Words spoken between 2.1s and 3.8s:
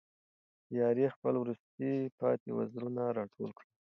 پاتې وزرونه را ټول کړل.